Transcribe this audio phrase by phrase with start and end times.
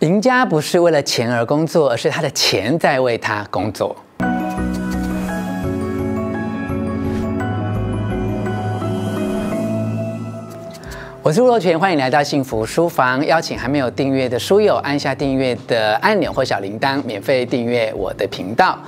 [0.00, 3.96] 赢家不是为了钱而工作，而是他的钱在为他工作。
[11.22, 13.24] 我是吴若泉，欢迎来到幸福书房。
[13.26, 18.78] 邀请还没有订阅的书友按下订阅的按钮或小铃铛，免费订阅我的频道。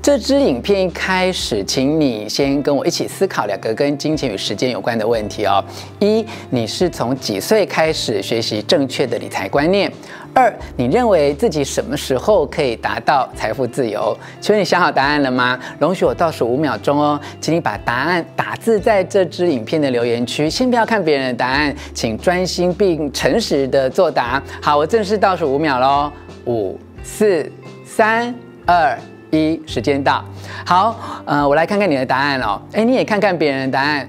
[0.00, 5.62] 这支影片一开始，请你先跟我一起思考两个跟金钱与时间有关的问题哦。
[5.98, 9.90] 一，你是从几岁开始学习正确的理财观念？
[10.34, 14.16] 二，你认为自己什么时候可以达到财富自由？
[14.40, 15.58] 请问你想好答案了吗？
[15.78, 20.50] 容许我倒数五秒钟哦，请你把答案打字在这支影片的留言区。
[20.50, 24.42] 先不要看别人的答案，请专心并诚实的作答。
[24.60, 26.10] 好，我正式倒数五秒喽，
[26.46, 27.50] 五、四、
[27.84, 28.34] 三、
[28.66, 28.98] 二。
[29.30, 30.24] 一时间到，
[30.64, 32.62] 好，呃，我来看看你的答案哦。
[32.72, 34.08] 哎，你也看看别人的答案，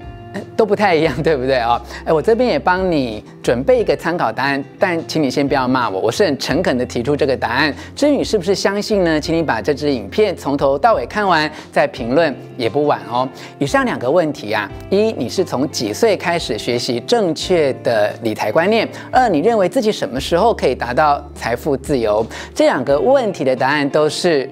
[0.56, 1.80] 都不太一样，对不对哦？
[2.04, 7.74] 哎，我这边也帮你准备一个参考答案，但请你先不要骂我，我是很诚恳的提出这个答案。
[7.94, 9.20] 至于你是不是相信呢？
[9.20, 13.28] 请你把这支影片从头到尾看完再评论也不晚哦。
[13.58, 18.88] 以上两个问题啊，一，你是从几岁开始学习正确的理财观念？
[19.10, 22.24] 二，你认为自己什么时候可以达到财富自由？
[22.54, 24.48] 这两个问题的答案都是。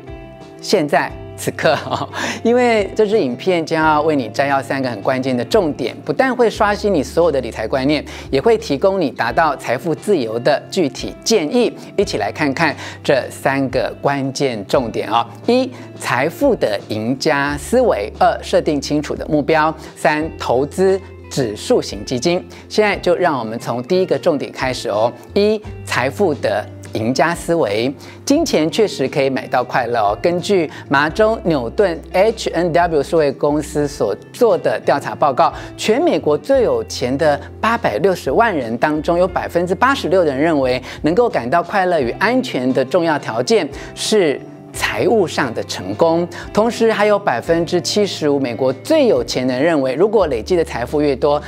[0.60, 2.08] 现在此刻哦，
[2.42, 11.72] 因为这支影片将要为你摘要三个很关键的重点，不但会刷新你所有的理财观念，也会提供你达到财富自由的具体建议。
[11.96, 22.42] 一起来看看这三个关键重点啊：一、财富的赢家思维；二、设定清楚的目标；三、投资指数型基金。
[22.68, 26.64] 现在就让我们从第一个重点开始哦：一、财富的。
[26.94, 27.92] 赢家思维，
[28.24, 30.18] 金钱确实可以买到快乐哦。
[30.22, 44.40] 根据麻州纽顿 H N W 数位公司所做的调查报告，全美国最有钱的八百六十万人当中，有百分之八十六的人认为，能够感到快乐与安全的重要条件是
[44.72, 46.26] 财务上的成功。
[46.52, 51.40] 同时，还有百分之七十五美国最有钱的人认为，如果累积的财富越多，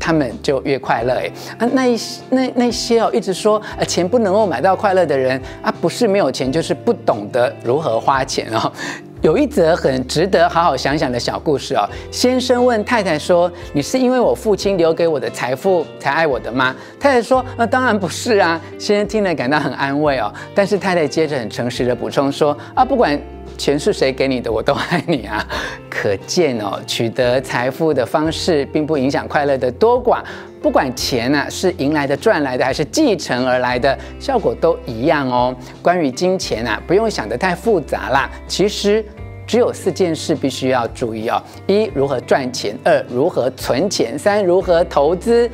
[0.00, 1.96] 他们就越快乐哎啊，那一
[2.30, 8.72] 那那些哦，一直说呃钱不能够买到快乐的人啊，不是没有钱，就是不懂得如何花钱哦。
[9.20, 11.86] 有一则很值得好好想想的小故事哦。
[12.10, 23.20] 先生问太太说：“你是因为我父亲留给我的财富才爱我的吗？”太太说：“呃，当然不是啊。”先生听了感到很安慰哦，但是太太接着很诚实的补充说：“啊，不管。”
[23.58, 25.46] 钱是谁给你的，我都爱你啊！
[25.90, 30.22] 可见哦，取得财富的方式并不影响快乐的多寡。
[30.62, 35.54] 不管钱呢、啊、是赢来的、赚来的，还是继承而来的，效果都一样哦。
[35.82, 38.30] 关于金钱啊，不用想得太复杂啦。
[38.46, 39.04] 其实
[39.46, 45.48] 只有四件事必须要注意哦：一、如何赚钱；二、如何存钱；三、如何投资；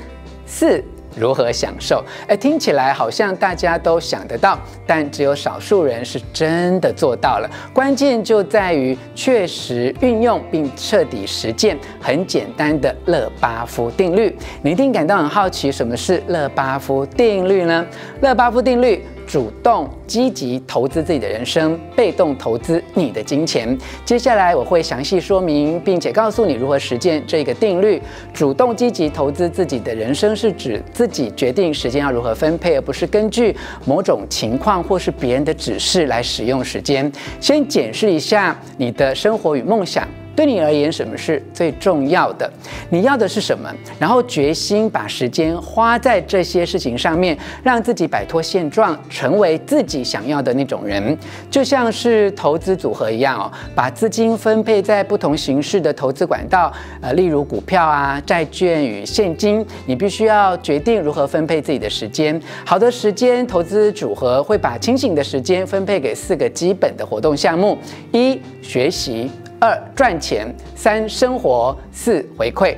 [0.45, 0.83] 四。
[1.17, 2.05] 如何享受？
[2.29, 7.51] 哎，听起来好像大家都想得到，但只有少数人是真的做到了。
[7.73, 14.37] 关键就在于确实运用并彻底实践很简单的勒巴夫定律。
[14.63, 17.87] 你一定感到很好奇，什么是勒巴夫定律呢？
[18.21, 19.05] 勒巴夫定律。
[19.27, 23.77] 主动积极投资自己的人生，被动投资你的金钱。
[24.05, 28.01] 接下来我会详细说明，并且告诉你如何实践这个定律。
[28.33, 33.55] 主动积极投资自己的人生，是指自己决定时间要如何分配，而不是根据
[33.85, 37.11] 某种情况或是别人的指示来使用时间。
[37.41, 40.07] 先检视一下你的生活与梦想。
[40.37, 42.49] 对你而言，什么是最重要的？
[42.91, 43.73] 你要的是什么？
[43.99, 51.17] 然后决心把时间花在这些事情上面，让自己摆脱现状，成为自己想要的那种人。
[51.51, 56.71] 就像是投资组合一样哦，把资金分配在不同形式的投资管道，
[57.01, 59.67] 呃，例如股票啊、债券与现金。
[59.87, 62.39] 你必须要决定如何分配自己的时间。
[62.67, 67.79] 好的时间投资组合会把清醒的时间分配给四个基本的活动项目：
[68.13, 69.31] 一、学习。
[69.59, 72.75] 二赚钱，三生活，四回馈。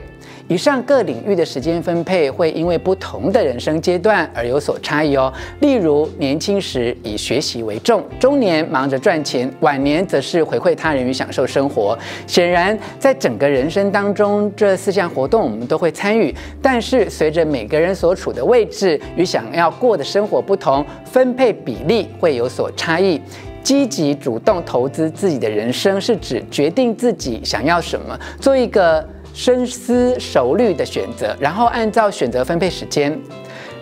[0.50, 5.30] 以上各领域的时间分配会因为不同的人生阶段而有所差异哦。
[5.60, 11.98] 例如，年轻时以学习为重，中年忙着赚钱，晚年则是回馈他人与享受生活。
[12.26, 23.20] 显然，在整个人生当中，这四项活动我们都会参与，但是随着每个人所处的位置与想要过的生活不同，分配比例会有所差异。
[23.62, 33.18] 积极主动投资自己的人生，是指决定自己想要什么，做一个深思熟虑的选择，然后按照选择分配时间。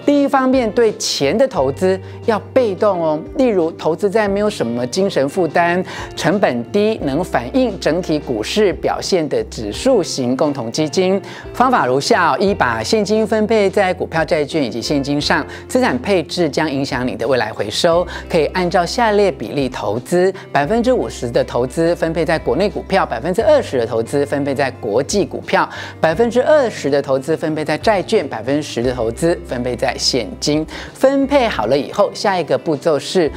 [0.06, 11.20] 第一方面，对钱的投资要被动哦，例如投资在没有什么精神负担、成本低、能反映整体股市表现的指数型共同基金。
[11.53, 18.06] 方法如下：一，把现金分配在股票、债券以及现金上，资产配置将影响你的未来回收。
[18.29, 25.69] 可以按照下列比例投资：百分之五十的投资分配在国内股票，百分之二十的投资分配在国际股票，
[26.00, 33.31] 百分之二十的投资分配在债券，百分之十的投资分配在现金分配好了以后，下一个步骤是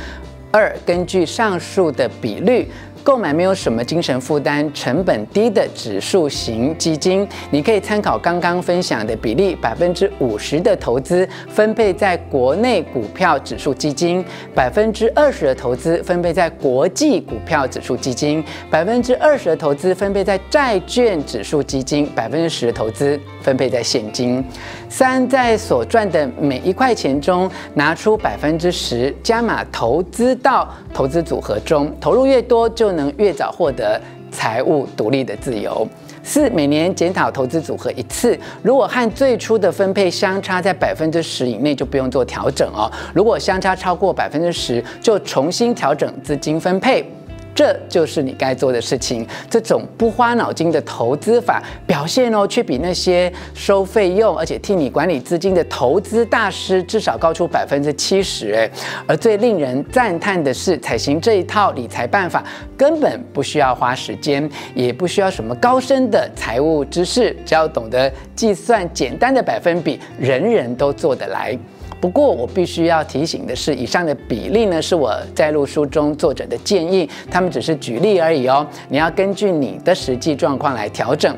[0.52, 2.68] 二，根据上述的比率。
[3.02, 14.24] 购买没有什么精神负担、成本低的指数型基金，你可以参考刚刚分享的比例：百分之五十的投资分配在国内股票指数基金，
[14.54, 24.44] 百分之二十的投资分配在国际股票指数基金，百分之二十的投资分配在债券指数基金，百分之十的投资分配在现金。
[24.90, 34.02] 三，在所赚的每一块钱中拿出百分之十加码投资到投资组合中，投入越多就能越早获得
[34.32, 35.88] 财务独立的自由。
[36.24, 42.92] 四，每年检讨投资组合一次，如果和最初的分配相差在百分之十以内，就不用做调整哦。
[43.14, 47.10] 如果相差超过百分之十，就重新调整资金分配。
[47.54, 49.28] 这就是你该做的事情。
[49.50, 58.52] 这种不花脑筋的投资法表现哦，却比那些收费用而且替你管理资金的投资大师至少高出百分之七十。
[58.52, 58.72] 诶，
[59.08, 62.44] 而最令人赞叹的是，采行这一套理财办法
[62.78, 71.58] 根本不需要花时间，也不需要什么高深的财务知识，只要懂得计算简单的百分比，人人都做得来。
[72.02, 78.66] 不过，我必须要提醒的是，以上的比例呢，是我在录书中作者的建议，他们只是举例而已哦。
[78.88, 81.36] 你要根据你的实际状况来调整。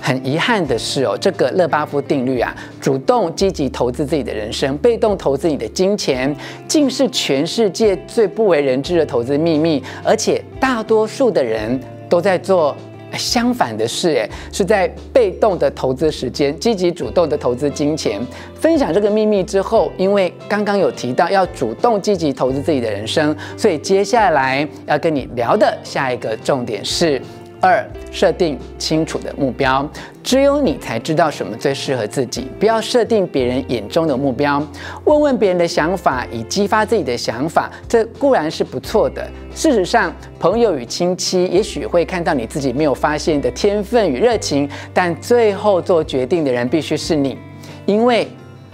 [0.00, 6.34] 很遗憾的是哦，这个勒巴夫定律啊，主动积极投资自己的人生，被动投资你的金钱，
[6.66, 11.78] 竟是全世界最不为人知的投资秘密，而且大多数的人
[12.08, 12.74] 都在做。
[13.18, 18.20] 相反的是，哎，是在被动的投资时间，积极主动的投资金钱。
[18.54, 27.20] 分享这个秘密之后，因为刚刚有提到要主动积极投资自己的人生，所以接下来要跟你聊的下一个重点是。
[27.62, 29.88] 二，设定清楚的目标，
[30.22, 32.48] 只有你才知道什么最适合自己。
[32.58, 34.60] 不要设定别人眼中的目标，
[35.04, 39.24] 问问别人的想法，以激发自己的想法，这固然是不错的。
[39.54, 47.38] 事实上，朋友与亲戚也许会看到你自己没有发现的天分与热情，但最后做决定的人必须是你，
[47.86, 48.26] 因为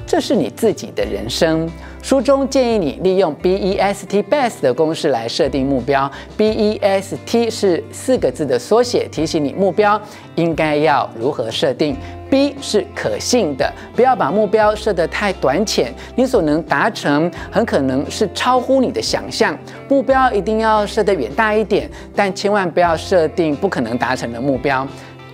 [0.08, 1.70] 这是你自己的人生。
[2.00, 6.10] 书中建议你利用 B E S T BEST 的公式来设定目标。
[6.34, 10.00] B E S T 是四个字的缩写，提醒你目标
[10.34, 11.94] 应该要如何设定。
[12.30, 19.58] B 是可信的，不要把目标设得太短浅，你所能达成很可能是超乎你的想象。
[19.88, 24.88] 目标一定要设得远大一点，但千万不要设定不可能达成的目标。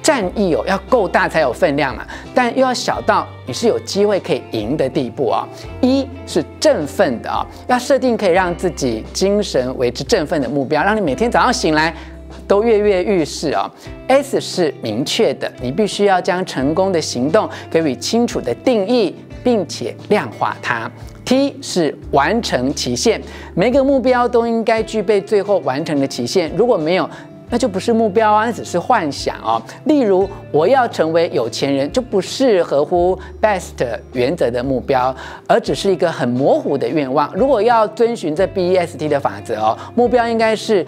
[0.05, 5.49] 战役哦，要够大才有分量嘛，但又要小到你是有机会可以赢的地步啊。
[5.81, 11.95] 一是振奋的啊，要设定可以让自己精神为之振奋的目标，让你每天早上醒来
[12.47, 13.69] 都跃跃欲试啊。
[14.07, 20.91] S 是明确的，你必须要将成功的行动给予清楚的定义，并且量化它。
[21.25, 23.19] T 是完成期限，
[23.55, 27.09] 每个目标都应该具备最后完成的期限，如果没有。
[27.51, 29.63] 那就不是目标啊，那只是幻想哦。
[29.85, 35.15] 例如，我要成为有钱人，就不是合乎 BEST 原则的目标，
[35.47, 37.33] 而只是一个很模糊的愿望。
[37.35, 40.85] 如果要遵循这 BEST 的法则哦，目标应该是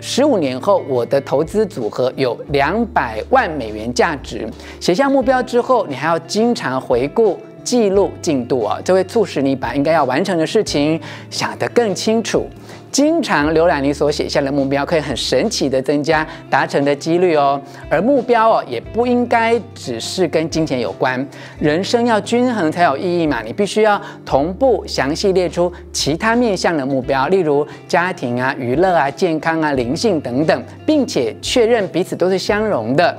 [0.00, 4.48] 十五年后我的投资组合有两百万美元价值。
[4.80, 11.00] 写下目标之后，你还要经常回顾记录进度啊，这会促使你把应该要完成的事情
[11.30, 12.46] 想得更清楚。
[12.90, 17.60] 经常浏览你所写下的目标，可以很神奇的增加达成的几率哦。
[17.90, 21.26] 而目标哦，也不应该只是跟金钱有关，
[21.58, 23.42] 人生要均衡才有意义嘛。
[23.42, 33.16] 你必须要同步详细列出其他面向的目标，例如家庭啊、娱乐啊、健康啊、灵性等等，并且确认彼此都是相容的。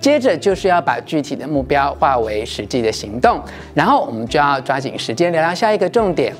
[0.00, 3.40] 接着就是要把具体的目标化为实际的行动，
[3.72, 6.34] 然后我们就要抓紧时间聊聊下一个重点。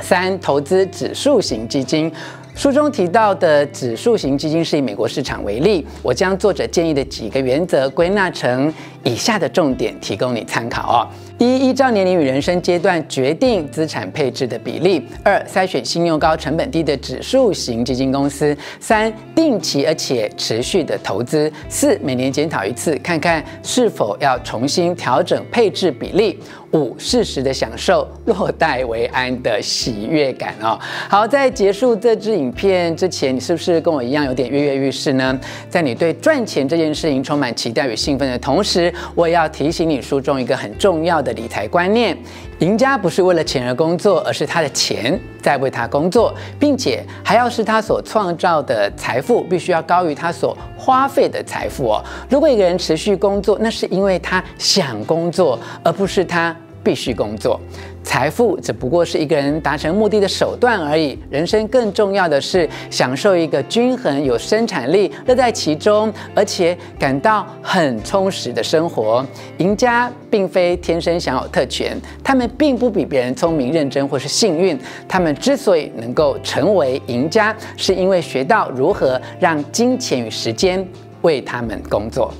[0.00, 2.12] 三、投资指数型基金。
[2.54, 8.72] 书中提到的指数型基金是以美国市场为例，我将作者建议的几个原则归纳成
[9.04, 10.98] 以下的重点提供你参考哦。
[11.38, 26.38] 一、依照年龄与人生阶段决定资产配置的比例；二、筛选信用高、成本低的指数型基金公司；三、定期而且持续的投资；四、每年检讨一次，看看是否要重新调整配置比例。
[26.72, 30.76] 五、适时的享受落袋为安的喜悦感哦。
[31.08, 35.38] 好，在结束这支影片之前，你是不是跟我一样有点跃跃欲试呢？
[35.68, 42.16] 在你对赚钱这件事情充满期待与兴奋的同时，我也要提醒你书中一个很重要的理财观念：
[42.58, 52.04] 赢家不是为了钱而工作，而是他的钱在为他工作，并且还要是他所创造的财富必须要高于他所花费的财富哦。
[52.28, 56.54] 如果一个人持续工作，那是因为他想工作，而不是他。
[56.84, 57.58] 必须工作，
[58.02, 61.18] 财富只不过是一个人达成目的的手段而已。
[61.30, 69.24] 人生更重要的是享受一个均衡、有生产力、乐在其中，而且感到很充实的生活。
[69.56, 74.78] 赢家并非天生享有特权，他们并不比别人聪明、认真或是幸运。
[75.08, 80.86] 他们之所以能够成为赢家，是因为学到如何让金钱与时间
[81.22, 82.30] 为他们工作。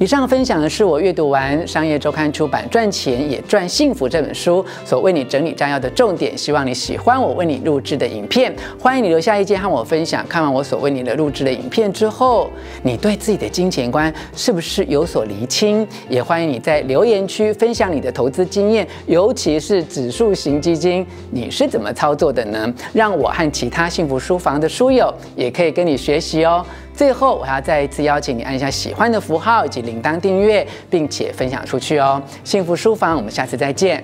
[0.00, 8.54] 以上分享的是我阅读完《商业周刊》出版《赚钱也赚幸福》这本书所为你整理摘要的重点，希望你喜欢我为你录制的影片。
[8.78, 10.24] 欢迎你留下意见和我分享。
[10.28, 12.48] 看完我所为你的录制的影片之后，
[12.84, 15.84] 你对自己的金钱观是不是有所厘清？
[16.08, 22.72] 也欢迎你在留言区分享你的投资经验，尤其是指数型基金，你是怎么操作的呢？
[22.92, 26.64] 让我和其他幸福书房的书友也可以跟你学习哦。
[26.98, 32.20] 最后，我要再一次邀请你按一下喜欢的符号以及铃铛订阅，并且分享出去哦。
[32.42, 34.02] 幸福书房，我们下次再见。